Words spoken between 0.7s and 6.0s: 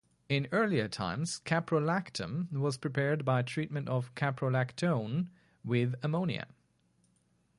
times, caprolactam was prepared by treatment of caprolactone with